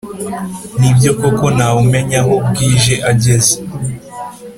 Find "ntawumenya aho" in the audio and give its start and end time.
1.55-2.33